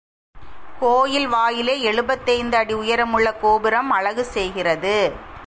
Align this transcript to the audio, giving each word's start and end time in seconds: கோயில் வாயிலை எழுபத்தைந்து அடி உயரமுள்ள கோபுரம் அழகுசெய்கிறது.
கோயில் 0.79 1.27
வாயிலை 1.27 1.81
எழுபத்தைந்து 1.81 2.57
அடி 2.57 2.73
உயரமுள்ள 2.73 3.33
கோபுரம் 3.33 3.91
அழகுசெய்கிறது. 3.91 5.11